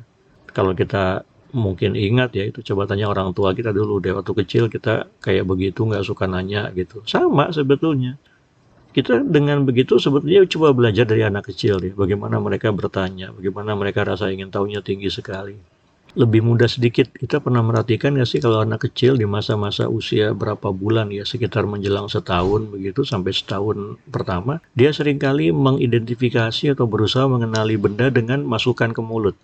Kalau 0.50 0.70
kita 0.74 1.26
mungkin 1.54 1.94
ingat 1.94 2.34
ya 2.34 2.48
itu 2.48 2.62
coba 2.72 2.90
tanya 2.90 3.06
orang 3.06 3.30
tua 3.36 3.54
kita 3.54 3.70
dulu 3.70 4.02
deh 4.02 4.14
waktu 4.16 4.32
kecil 4.44 4.64
kita 4.66 5.06
kayak 5.22 5.44
begitu 5.46 5.86
nggak 5.86 6.02
suka 6.02 6.26
nanya 6.26 6.70
gitu. 6.74 7.02
Sama 7.06 7.52
sebetulnya. 7.54 8.18
Kita 8.96 9.20
dengan 9.20 9.60
begitu 9.68 10.00
sebetulnya 10.00 10.48
coba 10.48 10.72
belajar 10.72 11.04
dari 11.04 11.20
anak 11.20 11.52
kecil 11.52 11.76
ya 11.84 11.92
bagaimana 11.92 12.40
mereka 12.40 12.72
bertanya 12.72 13.28
bagaimana 13.28 13.76
mereka 13.76 14.08
rasa 14.08 14.32
ingin 14.32 14.48
tahunya 14.48 14.80
tinggi 14.80 15.12
sekali. 15.12 15.52
Lebih 16.16 16.40
mudah 16.40 16.64
sedikit 16.64 17.12
kita 17.12 17.44
pernah 17.44 17.60
merhatikan 17.60 18.16
ya 18.16 18.24
sih 18.24 18.40
kalau 18.40 18.64
anak 18.64 18.88
kecil 18.88 19.20
di 19.20 19.28
masa-masa 19.28 19.84
usia 19.84 20.32
berapa 20.32 20.72
bulan 20.72 21.12
ya 21.12 21.28
sekitar 21.28 21.68
menjelang 21.68 22.08
setahun 22.08 22.72
begitu 22.72 23.04
sampai 23.04 23.36
setahun 23.36 24.00
pertama 24.08 24.64
dia 24.72 24.96
sering 24.96 25.20
kali 25.20 25.52
mengidentifikasi 25.52 26.72
atau 26.72 26.88
berusaha 26.88 27.28
mengenali 27.28 27.76
benda 27.76 28.08
dengan 28.08 28.48
masukan 28.48 28.96
ke 28.96 29.04
mulut. 29.04 29.36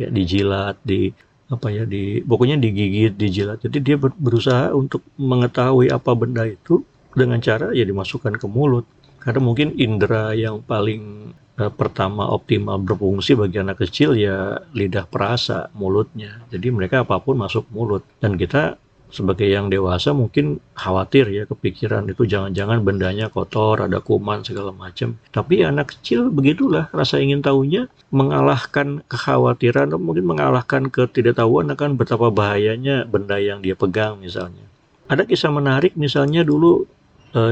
Ya 0.00 0.08
dijilat 0.08 0.80
di 0.88 1.12
apa 1.46 1.70
ya 1.70 1.86
di 1.86 2.22
pokoknya 2.26 2.58
digigit 2.58 3.14
dijilat. 3.14 3.62
Jadi 3.62 3.78
dia 3.82 3.96
berusaha 3.98 4.74
untuk 4.74 5.06
mengetahui 5.18 5.90
apa 5.90 6.10
benda 6.14 6.46
itu. 6.46 6.82
Dengan 7.16 7.40
cara 7.40 7.72
ya 7.72 7.80
dimasukkan 7.88 8.36
ke 8.36 8.44
mulut. 8.44 8.84
Karena 9.16 9.40
mungkin 9.40 9.72
indera 9.80 10.36
yang 10.36 10.60
paling 10.60 11.32
uh, 11.56 11.72
pertama 11.72 12.28
optimal 12.28 12.76
berfungsi 12.84 13.32
bagi 13.32 13.56
anak 13.56 13.80
kecil 13.80 14.12
ya 14.12 14.60
lidah 14.76 15.08
perasa 15.08 15.72
mulutnya. 15.72 16.44
Jadi 16.52 16.68
mereka 16.68 17.08
apa 17.08 17.16
pun 17.24 17.40
masuk 17.40 17.64
mulut. 17.72 18.04
Dan 18.20 18.36
kita 18.36 18.76
sebagai 19.10 19.46
yang 19.46 19.70
dewasa 19.70 20.10
mungkin 20.10 20.58
khawatir 20.74 21.30
ya 21.30 21.46
kepikiran 21.46 22.10
itu 22.10 22.26
jangan-jangan 22.26 22.82
bendanya 22.82 23.30
kotor, 23.30 23.86
ada 23.86 24.02
kuman 24.02 24.42
segala 24.42 24.74
macam. 24.74 25.16
Tapi 25.30 25.62
anak 25.62 25.96
kecil 25.96 26.28
begitulah 26.28 26.90
rasa 26.90 27.22
ingin 27.22 27.40
tahunya 27.42 27.86
mengalahkan 28.10 29.02
kekhawatiran 29.06 29.94
atau 29.94 30.00
mungkin 30.02 30.26
mengalahkan 30.26 30.90
ketidaktahuan 30.90 31.70
akan 31.72 31.98
betapa 31.98 32.30
bahayanya 32.30 33.06
benda 33.06 33.38
yang 33.38 33.62
dia 33.62 33.78
pegang 33.78 34.18
misalnya. 34.18 34.66
Ada 35.06 35.22
kisah 35.22 35.54
menarik 35.54 35.94
misalnya 35.94 36.42
dulu 36.42 36.82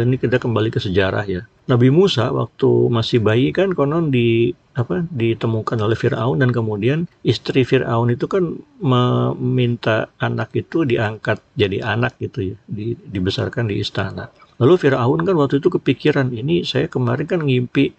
ini 0.02 0.16
kita 0.16 0.40
kembali 0.40 0.72
ke 0.72 0.80
sejarah 0.80 1.24
ya. 1.28 1.42
Nabi 1.64 1.88
Musa 1.88 2.28
waktu 2.28 2.68
masih 2.92 3.24
bayi 3.24 3.48
kan 3.52 3.72
konon 3.72 4.12
di 4.12 4.52
apa 4.74 5.06
ditemukan 5.06 5.78
oleh 5.80 5.96
Firaun 5.96 6.42
dan 6.42 6.50
kemudian 6.50 7.06
istri 7.22 7.62
Firaun 7.62 8.12
itu 8.12 8.26
kan 8.26 8.58
meminta 8.82 10.10
anak 10.18 10.52
itu 10.52 10.82
diangkat 10.84 11.40
jadi 11.54 11.94
anak 11.96 12.18
gitu 12.20 12.52
ya, 12.52 12.56
di, 12.68 12.98
dibesarkan 12.98 13.70
di 13.70 13.80
istana. 13.80 14.28
Lalu 14.60 14.74
Firaun 14.76 15.24
kan 15.24 15.34
waktu 15.38 15.62
itu 15.62 15.72
kepikiran 15.72 16.34
ini 16.34 16.66
saya 16.66 16.90
kemarin 16.90 17.26
kan 17.26 17.40
ngimpi 17.40 17.94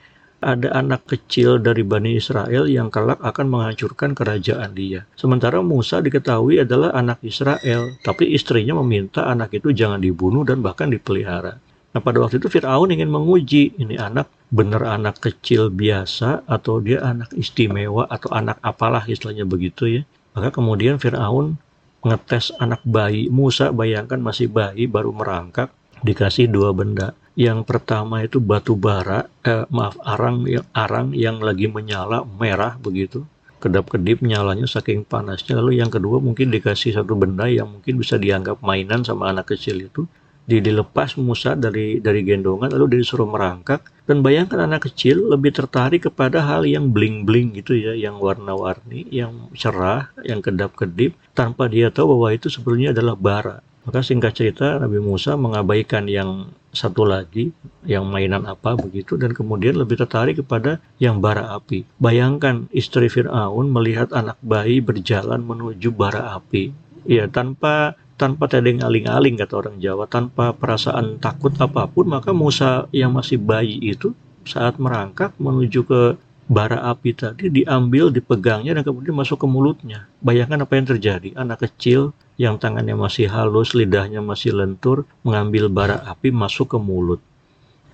ada 0.45 0.77
anak 0.77 1.09
kecil 1.09 1.57
dari 1.57 1.81
Bani 1.81 2.21
Israel 2.21 2.69
yang 2.69 2.93
kelak 2.93 3.17
akan 3.23 3.49
menghancurkan 3.49 4.13
kerajaan 4.13 4.77
dia. 4.77 5.09
Sementara 5.17 5.63
Musa 5.65 6.03
diketahui 6.03 6.61
adalah 6.61 6.93
anak 6.93 7.23
Israel, 7.25 7.97
tapi 8.05 8.29
istrinya 8.35 8.77
meminta 8.83 9.25
anak 9.25 9.57
itu 9.57 9.73
jangan 9.73 9.97
dibunuh 9.97 10.45
dan 10.45 10.61
bahkan 10.61 10.93
dipelihara. 10.93 11.57
Nah 11.95 12.03
pada 12.03 12.19
waktu 12.19 12.43
itu 12.43 12.51
Fir'aun 12.51 12.91
ingin 12.91 13.07
menguji 13.07 13.79
ini 13.79 13.95
anak 13.95 14.27
benar 14.51 14.83
anak 14.83 15.23
kecil 15.23 15.71
biasa 15.71 16.43
atau 16.43 16.83
dia 16.83 16.99
anak 16.99 17.31
istimewa 17.39 18.03
atau 18.11 18.35
anak 18.35 18.59
apalah 18.59 19.07
istilahnya 19.07 19.47
begitu 19.47 19.87
ya. 19.87 20.01
Maka 20.35 20.51
kemudian 20.51 20.99
Fir'aun 20.99 21.55
ngetes 22.03 22.51
anak 22.59 22.83
bayi 22.83 23.31
Musa 23.31 23.71
bayangkan 23.71 24.19
masih 24.19 24.51
bayi 24.51 24.91
baru 24.91 25.15
merangkak 25.15 25.71
dikasih 26.03 26.51
dua 26.51 26.75
benda. 26.75 27.15
Yang 27.39 27.63
pertama 27.63 28.27
itu 28.27 28.43
batu 28.43 28.75
bara, 28.75 29.31
eh, 29.47 29.63
maaf 29.71 29.95
arang 30.03 30.43
yang 30.51 30.67
arang 30.75 31.15
yang 31.15 31.39
lagi 31.39 31.71
menyala 31.71 32.27
merah 32.27 32.75
begitu 32.75 33.23
kedap-kedip 33.55 34.21
nyalanya 34.21 34.69
saking 34.69 35.07
panasnya 35.07 35.57
lalu 35.57 35.81
yang 35.81 35.89
kedua 35.89 36.21
mungkin 36.21 36.53
dikasih 36.53 37.01
satu 37.01 37.17
benda 37.17 37.49
yang 37.49 37.65
mungkin 37.65 37.97
bisa 37.97 38.21
dianggap 38.21 38.61
mainan 38.61 39.01
sama 39.01 39.33
anak 39.33 39.57
kecil 39.57 39.81
itu 39.81 40.05
dilepas 40.45 41.17
Musa 41.17 41.57
dari 41.57 41.97
dari 41.97 42.21
gendongan 42.21 42.69
lalu 42.69 43.01
disuruh 43.01 43.25
merangkak 43.25 43.81
dan 44.05 44.21
bayangkan 44.21 44.61
anak 44.61 44.85
kecil 44.85 45.33
lebih 45.33 45.49
tertarik 45.57 46.05
kepada 46.05 46.45
hal 46.45 46.69
yang 46.69 46.93
bling-bling 46.93 47.57
gitu 47.57 47.73
ya 47.73 47.97
yang 47.97 48.21
warna-warni 48.21 49.09
yang 49.09 49.49
cerah 49.57 50.13
yang 50.21 50.45
kedap-kedip 50.45 51.17
tanpa 51.33 51.65
dia 51.65 51.89
tahu 51.89 52.13
bahwa 52.13 52.29
itu 52.37 52.53
sebenarnya 52.53 52.93
adalah 52.93 53.17
bara 53.17 53.57
maka 53.85 54.01
singkat 54.01 54.33
cerita 54.33 54.81
Nabi 54.81 54.97
Musa 54.97 55.37
mengabaikan 55.37 56.09
yang 56.09 56.49
satu 56.73 57.05
lagi 57.05 57.53
yang 57.85 58.09
mainan 58.09 58.49
apa 58.49 58.73
begitu 58.73 59.13
dan 59.15 59.31
kemudian 59.31 59.77
lebih 59.77 60.01
tertarik 60.01 60.41
kepada 60.41 60.81
yang 60.97 61.21
bara 61.21 61.53
api. 61.53 61.85
Bayangkan 62.01 62.65
istri 62.73 63.07
Firaun 63.07 63.69
melihat 63.69 64.09
anak 64.11 64.41
bayi 64.41 64.81
berjalan 64.81 65.45
menuju 65.45 65.93
bara 65.93 66.33
api. 66.33 66.73
Ya 67.05 67.29
tanpa 67.29 67.93
tanpa 68.15 68.47
tedeng 68.47 68.79
aling-aling 68.79 69.35
kata 69.35 69.53
orang 69.59 69.77
Jawa 69.83 70.07
tanpa 70.07 70.55
perasaan 70.55 71.19
takut 71.19 71.51
apa 71.59 71.87
pun 71.91 72.07
maka 72.07 72.31
Musa 72.31 72.87
yang 72.95 73.11
masih 73.11 73.35
bayi 73.39 73.75
itu 73.83 74.15
saat 74.47 74.79
merangkak 74.79 75.35
menuju 75.35 75.83
ke 75.83 76.01
bara 76.45 76.77
api 76.93 77.11
tadi 77.17 77.49
diambil 77.49 78.13
dipegangnya 78.13 78.77
dan 78.77 78.83
kemudian 78.85 79.17
masuk 79.17 79.41
ke 79.43 79.47
mulutnya. 79.49 80.05
Bayangkan 80.21 80.61
apa 80.61 80.77
yang 80.77 80.87
terjadi. 80.93 81.29
Anak 81.33 81.65
kecil 81.65 82.13
yang 82.37 82.61
tangannya 82.61 82.93
masih 82.93 83.25
halus 83.27 83.73
lidahnya 83.73 84.21
masih 84.21 84.53
lentur 84.53 85.09
mengambil 85.25 85.67
bara 85.73 86.05
api 86.05 86.29
masuk 86.29 86.77
ke 86.77 86.79
mulut. 86.79 87.19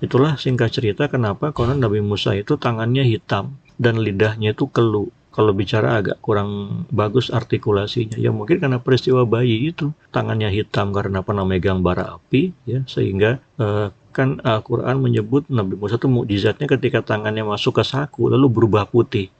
Itulah 0.04 0.36
singkat 0.36 0.76
cerita 0.76 1.08
kenapa 1.08 1.56
konon 1.56 1.80
Nabi 1.80 2.04
Musa 2.04 2.36
itu 2.36 2.60
tangannya 2.60 3.08
hitam 3.08 3.56
dan 3.80 4.02
lidahnya 4.02 4.52
itu 4.52 4.68
keluh 4.68 5.14
kalau 5.32 5.56
bicara 5.56 6.04
agak 6.04 6.20
kurang 6.20 6.84
bagus 6.92 7.32
artikulasinya 7.32 8.20
ya 8.20 8.36
mungkin 8.36 8.60
karena 8.60 8.84
peristiwa 8.84 9.24
bayi 9.24 9.72
itu. 9.72 9.96
Tangannya 10.12 10.52
hitam 10.52 10.92
karena 10.92 11.24
pernah 11.24 11.48
megang 11.48 11.80
bara 11.80 12.20
api 12.20 12.52
ya. 12.68 12.84
Sehingga 12.84 13.40
uh, 13.56 13.96
kan 14.12 14.44
Al-Quran 14.44 15.00
menyebut 15.00 15.48
Nabi 15.48 15.80
Musa 15.80 15.96
itu 15.96 16.12
mukjizatnya 16.12 16.68
ketika 16.68 17.00
tangannya 17.00 17.48
masuk 17.48 17.80
ke 17.80 17.84
saku 17.88 18.28
lalu 18.28 18.52
berubah 18.52 18.84
putih. 18.84 19.32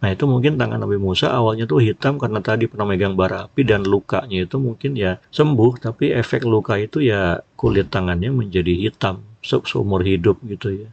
Nah 0.00 0.08
itu 0.14 0.24
mungkin 0.24 0.56
tangan 0.56 0.80
Nabi 0.80 0.96
Musa 0.96 1.28
awalnya 1.28 1.68
tuh 1.68 1.82
hitam 1.84 2.16
karena 2.16 2.40
tadi 2.40 2.64
pernah 2.64 2.88
megang 2.88 3.18
bara 3.18 3.50
api 3.50 3.66
dan 3.68 3.84
lukanya 3.84 4.48
itu 4.48 4.56
mungkin 4.56 4.96
ya 4.96 5.20
sembuh 5.28 5.76
tapi 5.76 6.14
efek 6.16 6.48
luka 6.48 6.80
itu 6.80 7.04
ya 7.04 7.44
kulit 7.58 7.92
tangannya 7.92 8.32
menjadi 8.32 8.72
hitam 8.88 9.20
seumur 9.44 10.00
hidup 10.00 10.40
gitu 10.48 10.72
ya. 10.72 10.88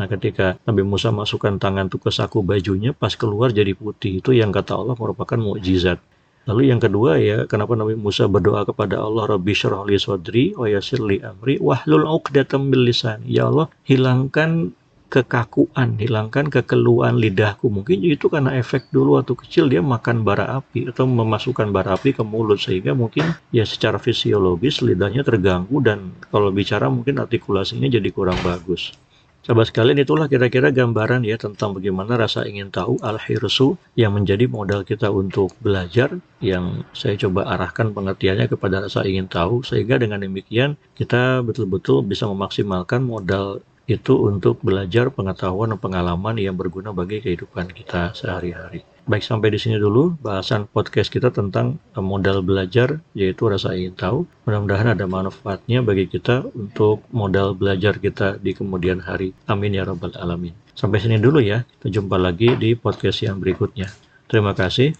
Nah, 0.00 0.08
ketika 0.08 0.56
Nabi 0.64 0.82
Musa 0.88 1.12
masukkan 1.12 1.52
tangan 1.60 1.92
itu 1.92 2.00
ke 2.00 2.08
saku 2.08 2.40
bajunya, 2.40 2.96
pas 2.96 3.12
keluar 3.12 3.52
jadi 3.52 3.76
putih. 3.76 4.24
Itu 4.24 4.32
yang 4.32 4.48
kata 4.48 4.72
Allah 4.72 4.96
merupakan 4.96 5.36
mukjizat. 5.36 6.00
Lalu 6.42 6.74
yang 6.74 6.82
kedua 6.82 7.22
ya, 7.22 7.46
kenapa 7.46 7.78
Nabi 7.78 7.94
Musa 7.94 8.26
berdoa 8.26 8.66
kepada 8.66 8.98
Allah, 8.98 9.30
Rabbi 9.30 9.52
syurah 9.54 9.86
li 9.86 9.94
sadri, 9.94 10.56
wa 10.58 10.66
li 10.66 11.16
amri, 11.22 11.54
wahlul 11.62 12.08
uqdatam 12.08 12.72
bil. 12.72 12.90
Ya 13.28 13.46
Allah, 13.46 13.70
hilangkan 13.86 14.74
kekakuan, 15.12 16.00
hilangkan 16.00 16.48
kekeluhan 16.48 17.20
lidahku. 17.20 17.68
Mungkin 17.68 18.00
itu 18.00 18.32
karena 18.32 18.56
efek 18.56 18.88
dulu 18.88 19.20
waktu 19.20 19.36
kecil 19.36 19.68
dia 19.68 19.84
makan 19.84 20.24
bara 20.24 20.56
api 20.56 20.88
atau 20.88 21.04
memasukkan 21.04 21.68
bara 21.68 22.00
api 22.00 22.16
ke 22.16 22.24
mulut 22.24 22.56
sehingga 22.56 22.96
mungkin 22.96 23.36
ya 23.52 23.68
secara 23.68 24.00
fisiologis 24.00 24.80
lidahnya 24.80 25.20
terganggu 25.20 25.84
dan 25.84 26.16
kalau 26.32 26.48
bicara 26.48 26.88
mungkin 26.88 27.20
artikulasinya 27.20 27.92
jadi 27.92 28.08
kurang 28.08 28.40
bagus. 28.40 28.96
Sahabat 29.42 29.74
sekalian 29.74 29.98
itulah 29.98 30.30
kira-kira 30.30 30.70
gambaran 30.70 31.26
ya 31.26 31.34
tentang 31.34 31.74
bagaimana 31.74 32.14
rasa 32.14 32.46
ingin 32.46 32.70
tahu 32.70 33.02
al-hirsu 33.02 33.74
yang 33.98 34.14
menjadi 34.14 34.46
modal 34.46 34.86
kita 34.86 35.10
untuk 35.10 35.50
belajar 35.58 36.14
yang 36.38 36.86
saya 36.94 37.18
coba 37.18 37.50
arahkan 37.50 37.90
pengertiannya 37.90 38.46
kepada 38.46 38.86
rasa 38.86 39.02
ingin 39.02 39.26
tahu 39.26 39.66
sehingga 39.66 39.98
dengan 39.98 40.22
demikian 40.22 40.78
kita 40.94 41.42
betul-betul 41.42 42.06
bisa 42.06 42.30
memaksimalkan 42.30 43.02
modal 43.02 43.58
itu 43.90 44.14
untuk 44.14 44.62
belajar 44.62 45.10
pengetahuan 45.10 45.74
dan 45.74 45.82
pengalaman 45.82 46.38
yang 46.38 46.54
berguna 46.54 46.94
bagi 46.94 47.18
kehidupan 47.18 47.74
kita 47.74 48.14
sehari-hari. 48.14 48.86
Baik 49.02 49.26
sampai 49.26 49.50
di 49.50 49.58
sini 49.58 49.82
dulu 49.82 50.14
bahasan 50.22 50.70
podcast 50.70 51.10
kita 51.10 51.34
tentang 51.34 51.82
eh, 51.90 51.98
modal 51.98 52.38
belajar 52.38 53.02
yaitu 53.18 53.50
rasa 53.50 53.74
ingin 53.74 53.98
tahu. 53.98 54.18
Mudah-mudahan 54.46 54.94
ada 54.94 55.10
manfaatnya 55.10 55.82
bagi 55.82 56.06
kita 56.06 56.46
untuk 56.54 57.02
modal 57.10 57.58
belajar 57.58 57.98
kita 57.98 58.38
di 58.38 58.54
kemudian 58.54 59.02
hari. 59.02 59.34
Amin 59.50 59.74
ya 59.74 59.82
rabbal 59.82 60.14
alamin. 60.14 60.54
Sampai 60.78 61.02
sini 61.02 61.18
dulu 61.18 61.42
ya. 61.42 61.66
Kita 61.66 61.90
jumpa 61.90 62.14
lagi 62.14 62.54
di 62.54 62.78
podcast 62.78 63.26
yang 63.26 63.42
berikutnya. 63.42 63.90
Terima 64.30 64.54
kasih. 64.54 64.94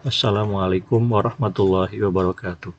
Wassalamualaikum 0.00 1.00
warahmatullahi 1.06 1.94
wabarakatuh. 1.94 2.72